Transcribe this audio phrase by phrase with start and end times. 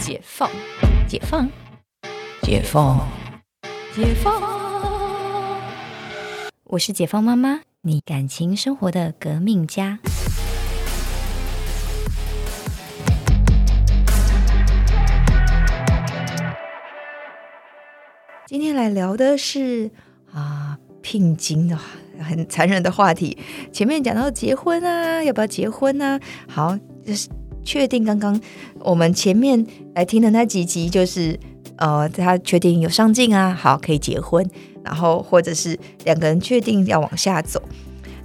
[0.00, 0.50] 解放，
[1.06, 1.46] 解放，
[2.40, 3.06] 解放，
[3.94, 4.42] 解放。
[6.64, 9.98] 我是解放妈妈，你感情生活的革命家。
[18.46, 19.90] 今天来聊的是
[20.32, 21.78] 啊，聘金的
[22.18, 23.36] 很残忍的话题。
[23.70, 26.18] 前面讲到结婚啊，要不要结婚啊？
[26.48, 27.28] 好，就是
[27.64, 28.40] 确定刚刚
[28.80, 31.38] 我们前面来听的那几集，就是
[31.76, 34.48] 呃，他确定有上进啊，好，可以结婚。
[34.82, 37.62] 然后或者是两个人确定要往下走，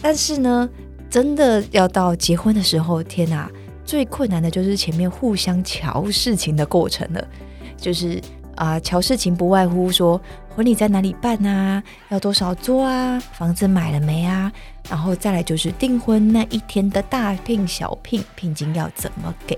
[0.00, 0.66] 但是呢，
[1.10, 3.50] 真的要到结婚的时候，天哪，
[3.84, 7.28] 最困难的就是前面互相瞧事情的过程了，
[7.76, 8.18] 就是
[8.56, 10.18] 啊，瞧事情不外乎说
[10.58, 14.50] 婚礼在哪里办啊，要多少桌啊，房子买了没啊？
[14.90, 19.56] 然后再来就是订婚那一天的大聘小聘，聘金要怎么给？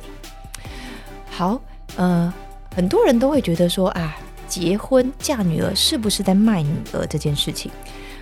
[1.30, 1.58] 好，
[1.96, 2.30] 呃，
[2.76, 4.14] 很多人都会觉得说啊，
[4.46, 7.72] 结婚嫁女儿是不是在卖女儿这件事情？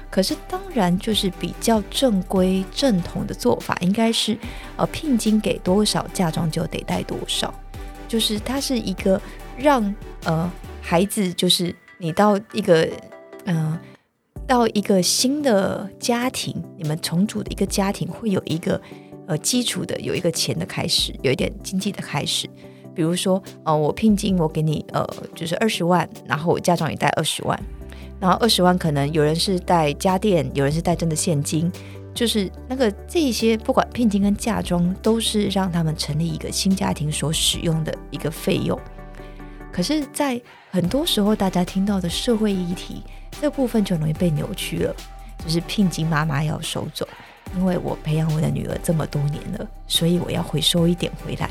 [0.09, 4.39] 可是当然就是比较正规正统的做法，应该是
[4.77, 7.53] 呃聘金给多少，嫁妆就得带多少，
[8.07, 9.20] 就是它是一个
[9.57, 9.92] 让
[10.23, 10.48] 呃
[10.81, 12.89] 孩子就是你到一个
[13.45, 13.79] 嗯。
[14.47, 18.81] 到一个新的家庭，你们重组的一个家庭会有一个
[19.27, 22.49] 呃基础的，有一个钱的开始，有一点经济的开始。
[22.95, 27.63] 比如说，呃，我聘金我给你呃就是二十万，然后我嫁妆也带二十万，
[28.19, 31.71] 然后二十万可能有人是带家电，有人是带真的现金，
[32.15, 38.81] 就是那个这些不管聘金跟嫁妆都是让他们成立一个新家庭所使用的一个费用。
[39.71, 40.41] 可是，在
[40.79, 43.03] 很多时候大家听到的社会议题。
[43.41, 44.95] 这部分就容易被扭曲了，
[45.45, 47.07] 就是聘金妈妈要收走，
[47.57, 51.51] 因为我培养我的女儿这么多年了，所以我要回收一点回来。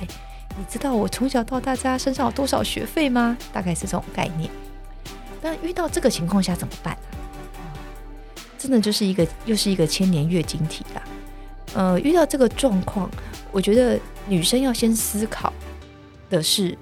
[0.57, 3.37] 你知道我从小到大家身上有多少学费吗？
[3.51, 4.49] 大概是这种概念。
[5.41, 6.97] 但遇到这个情况下怎么办？
[8.57, 11.03] 真的就是一个又是一个千年月经体啦。
[11.73, 13.09] 呃，遇到这个状况，
[13.51, 15.51] 我觉得女生要先思考
[16.29, 16.77] 的是：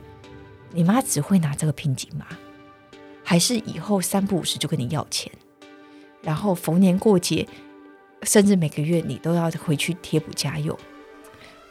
[0.71, 2.25] 你妈只会拿这个聘金吗？
[3.27, 5.31] 还是以后三不五时就跟你要钱，
[6.21, 7.45] 然后逢年过节，
[8.21, 10.77] 甚至每个月你都要回去贴补家用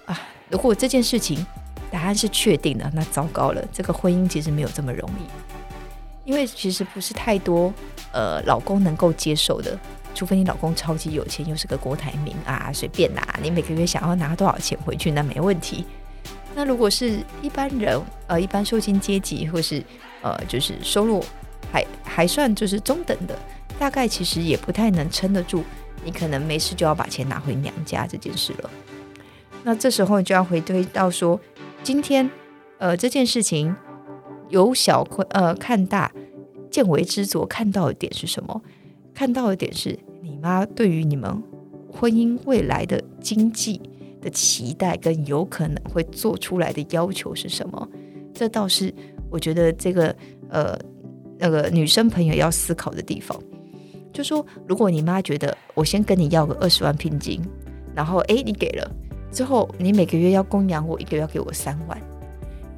[0.04, 0.20] 啊！
[0.50, 1.46] 如果这件事情
[1.92, 7.72] 答案是确定的，那糟糕了，这个婚姻其实没有这么容易，因为其实不是太多
[8.12, 9.78] 呃老公能够接受的，
[10.12, 15.86] 除非你老公超级有钱，又是个郭台铭啊，随便拿，你每个月想要拿多少钱回去那没问题。
[16.52, 19.82] 那如果是一般人，呃，一般受薪阶级或是
[20.20, 21.24] 呃，就是收入。
[21.72, 23.38] 还还算就是中等的，
[23.78, 25.64] 大概其实也不太能撑得住。
[26.04, 28.70] 你可能没事就要把钱拿回娘家这件事了。
[29.62, 31.40] 那这时候就要回推到说，
[31.82, 32.30] 今天
[32.76, 33.74] 呃这件事情
[34.50, 36.12] 由小呃看大，
[36.70, 38.60] 见微知著，看到的点是什么？
[39.14, 41.42] 看到的点是你妈对于你们
[41.90, 43.80] 婚姻未来的经济
[44.20, 47.88] 的期待，跟有可能会做出来的要求是什么？
[48.34, 48.92] 这倒是
[49.30, 50.14] 我觉得这个
[50.50, 50.78] 呃。
[51.38, 53.38] 那个女生朋友要思考的地方，
[54.12, 57.42] 就说如果你妈觉得我先跟你要个二十万聘金，
[57.94, 58.90] 然后哎你给了
[59.32, 62.00] 之后，你每个月要供养我，一个月要给我三万，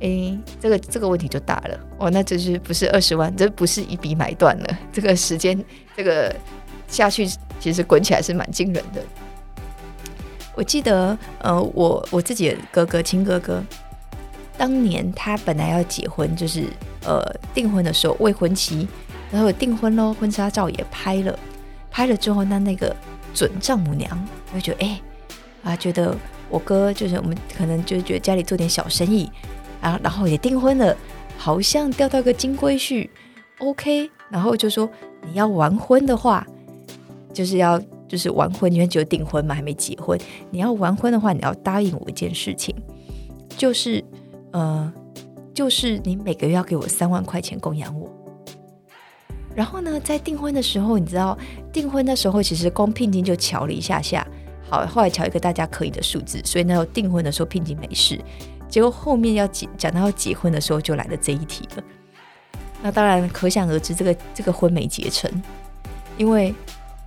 [0.00, 3.34] 哎这个这个问题就大了哦，那这是不是二十万？
[3.37, 4.78] 这不是一笔买断了？
[4.91, 5.62] 这个时间
[5.94, 6.34] 这个
[6.88, 7.28] 下去，
[7.61, 9.03] 其实滚起来是蛮惊人的。
[10.55, 13.62] 我记得呃，我我自己的哥哥亲哥哥，
[14.56, 16.65] 当年他本来要结婚，就是。
[17.06, 17.22] 呃，
[17.55, 18.89] 订婚的时候未婚妻，
[19.31, 21.39] 然后订婚喽，婚纱照也拍了，
[21.89, 22.94] 拍了之后，那那个
[23.33, 25.00] 准丈母娘就觉得，哎，
[25.62, 26.17] 啊，觉得
[26.50, 29.31] 我哥就是我们可能就是觉得家里做点小生意，
[29.81, 30.97] 啊，然后也订婚了，
[31.39, 33.09] 好像钓到个金龟婿
[33.59, 34.91] ，OK，然后就说
[35.25, 36.44] 你要完婚的话，
[37.33, 40.19] 就是要就是完婚，因为只有订婚嘛，还没结婚，
[40.50, 42.75] 你要完婚的话，你要答应我一件事情，
[43.56, 44.05] 就是
[44.50, 44.93] 呃。
[45.56, 48.12] 就是你每个月要给我三万块钱供养我，
[49.55, 51.37] 然后呢，在订婚的时候，你知道
[51.73, 54.26] 订婚的时候其实光聘金就瞧了一下下，
[54.69, 58.20] 好，后来瞧一个大家可以的数字，所以呢，订婚的时候聘金没事，
[58.69, 61.82] 结果后面要结讲到要结婚的时候就来了这一题了，
[62.82, 65.43] 那当然可想而知，这个这个婚没结成，
[66.19, 66.55] 因为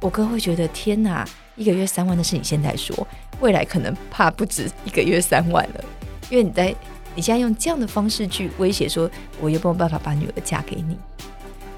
[0.01, 1.23] 我哥会觉得天哪，
[1.55, 3.07] 一个月三万的是你现在说，
[3.41, 5.85] 未来可能怕不止一个月三万了，
[6.31, 6.75] 因为你在。
[7.19, 9.11] 你现在用这样的方式去威胁说，
[9.41, 10.97] 我又没有办法把女儿嫁给你，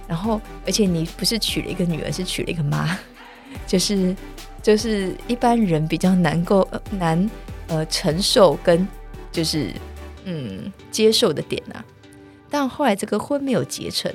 [0.08, 2.96] 然后而且你不是娶了一个女儿，是娶了一个妈，
[3.66, 4.16] 就是
[4.62, 7.28] 就是一般人比较难够难
[7.70, 8.88] 呃承受跟
[9.32, 9.74] 就是
[10.26, 11.84] 嗯接受的点啊。
[12.48, 14.14] 但后来这个婚没有结成。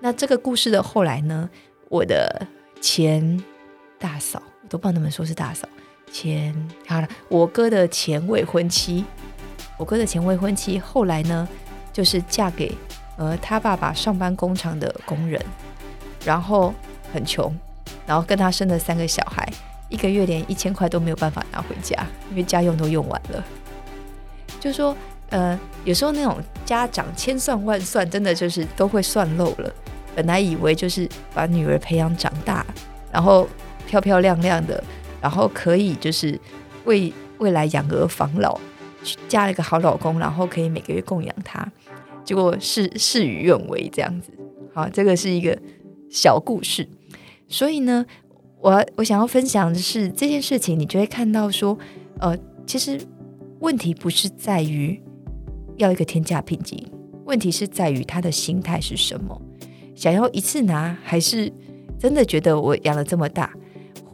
[0.00, 1.48] 那这个故事的后来呢？
[1.88, 2.46] 我的
[2.82, 3.42] 前
[3.98, 5.66] 大嫂，我都不知道能不能说是大嫂。
[6.12, 6.54] 前
[6.86, 9.06] 好了，我哥的前未婚妻，
[9.76, 11.46] 我哥的前未婚妻后来呢，
[11.92, 12.76] 就是嫁给
[13.16, 15.40] 呃他爸爸上班工厂的工人，
[16.24, 16.72] 然后
[17.12, 17.54] 很穷，
[18.06, 19.46] 然后跟他生了三个小孩，
[19.88, 21.94] 一个月连一千块都没有办法拿回家，
[22.30, 23.44] 因为家用都用完了。
[24.58, 24.96] 就说
[25.30, 29.72] 呃，有时候那种家长千算万算，真的就是都会算漏了。
[30.14, 32.64] 本来以为就是把女儿培养长大，
[33.12, 33.46] 然后
[33.86, 34.82] 漂漂亮亮的。
[35.18, 36.38] 然后可以就是
[36.84, 38.60] 为未来养儿防老，
[39.28, 41.70] 嫁了一个好老公，然后可以每个月供养他。
[42.24, 44.32] 结果事事与愿违，这样子。
[44.74, 45.56] 好，这个是一个
[46.10, 46.88] 小故事。
[47.48, 48.04] 所以呢，
[48.60, 51.78] 我我想要分享的是这件事情，你就会看到说，
[52.18, 52.36] 呃，
[52.66, 53.00] 其实
[53.60, 55.00] 问题不是在于
[55.76, 56.84] 要一个天价聘金，
[57.24, 59.40] 问题是在于他的心态是什么，
[59.94, 61.52] 想要一次拿，还是
[61.98, 63.54] 真的觉得我养了这么大。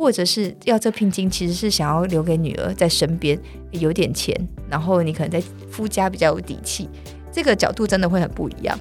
[0.02, 3.38] 或者是要这聘金，其实是想要留给女儿在身边
[3.70, 4.36] 有点钱，
[4.68, 5.40] 然后你可能在
[5.70, 6.88] 夫家比较有底气，
[7.30, 8.76] 这个角度真的会很不一样。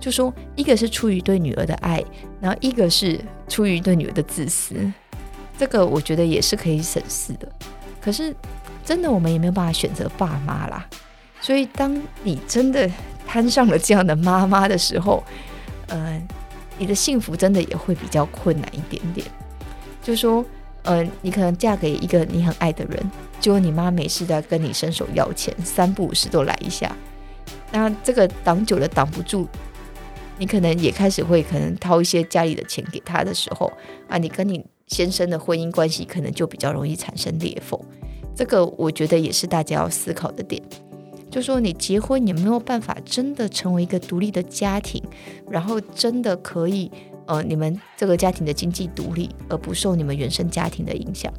[0.00, 2.02] 就说一个是出于对女儿的爱，
[2.40, 4.74] 然后一个是出于对女儿的自私，
[5.58, 7.46] 这个我觉得也是可以审视的。
[8.00, 8.34] 可是
[8.86, 10.88] 真的我们也没有办法选择爸妈啦，
[11.42, 12.90] 所以当你真的
[13.26, 15.22] 摊上了这样的妈妈的时候，
[15.88, 16.26] 呃，
[16.78, 19.26] 你的幸福真的也会比较困难一点点。
[20.04, 20.44] 就说，
[20.82, 23.10] 呃，你可能嫁给一个你很爱的人，
[23.40, 26.94] 结果你妈没事在跟你伸手要钱，三不五时都来一下，
[27.72, 29.48] 那这个挡久了挡不住，
[30.36, 33.72] 你可能也开始会可能掏一些家里的钱给他的时候，
[34.06, 37.80] 啊，你跟你先生的婚姻关系可能就比较容易产生裂缝，
[38.36, 40.62] 这个我觉得也是大家要思考的点。
[41.30, 45.02] 就说你结婚，你没有办法真的成为一个独立的家庭，
[45.50, 46.90] 然后真的可以。
[47.26, 51.32] 呃，你们这个家庭的经济独立，而不受你们原生家庭的影响，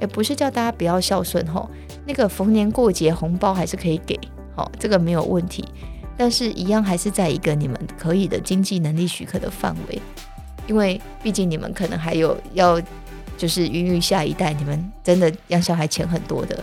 [0.00, 1.68] 也不是叫大家不要孝顺吼，
[2.06, 4.16] 那个逢年过节红包还是可以给，
[4.54, 5.64] 好，这个没有问题，
[6.16, 10.00] 但是一样还是在一个你们可以的经济能力许可的范围，
[10.68, 12.80] 因为毕竟你们可能还有要
[13.36, 16.62] 就是孕育下一代，你们真的养小孩钱很多的，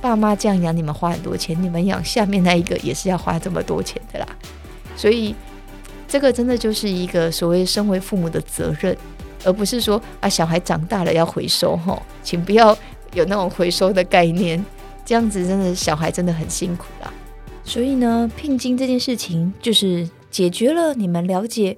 [0.00, 4.26] 爸妈这样养你们花很多钱，你们养下面那一个也是要花这么多钱的啦，
[4.96, 5.32] 所以。
[6.08, 8.96] 这个真的就是一个所谓身为父母的责任，
[9.44, 12.76] 而不是说啊小孩长大了要回收哈，请不要
[13.12, 14.64] 有那种回收的概念，
[15.04, 17.12] 这样子真的小孩真的很辛苦啦。
[17.64, 21.76] 所以呢，聘金这件事情就是解决了你们了解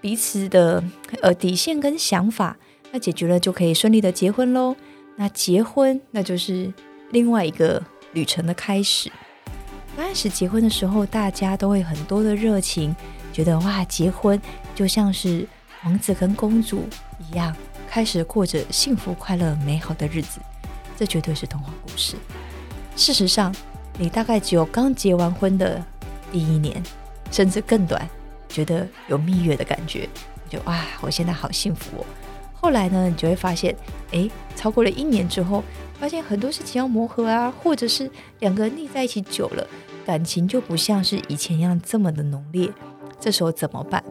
[0.00, 0.82] 彼此的
[1.22, 2.56] 呃底线跟想法，
[2.90, 4.74] 那解决了就可以顺利的结婚喽。
[5.16, 6.72] 那结婚那就是
[7.10, 7.82] 另外一个
[8.12, 9.10] 旅程的开始。
[9.98, 12.94] 刚开始结婚的时候，大家都会很多的热情。
[13.32, 14.40] 觉得哇，结婚
[14.72, 15.44] 就像是
[15.82, 17.52] 王子跟公主一样，
[17.88, 20.38] 开始过着幸福、快乐、美好的日子。
[20.96, 22.14] 这绝对是童话故事。
[22.94, 23.52] 事实上，
[23.98, 25.84] 你大概只有刚结完婚的
[26.30, 26.80] 第一年，
[27.32, 28.08] 甚至更短，
[28.48, 30.08] 觉得有蜜月的感觉，
[30.48, 32.06] 就哇，我现在好幸福哦。
[32.60, 33.74] 后来呢，你就会发现，
[34.10, 35.62] 哎，超过了一年之后，
[35.94, 38.10] 发现很多事情要磨合啊，或者是
[38.40, 39.64] 两个人腻在一起久了，
[40.04, 42.68] 感情就不像是以前一样这么的浓烈。
[43.20, 44.02] 这时候怎么办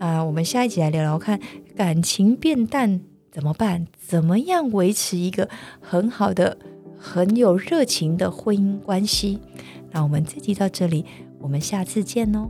[0.00, 0.22] 啊？
[0.22, 1.40] 我们下一集来聊聊看，
[1.76, 3.86] 感情变淡怎么办？
[3.96, 5.48] 怎么样维持一个
[5.80, 6.58] 很好的、
[6.98, 9.38] 很有热情的婚姻关系？
[9.92, 11.04] 那我们这集到这里，
[11.38, 12.48] 我们下次见哦。